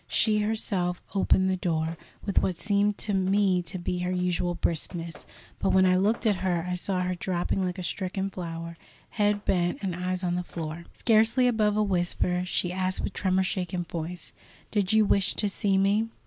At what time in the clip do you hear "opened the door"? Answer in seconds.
1.13-1.95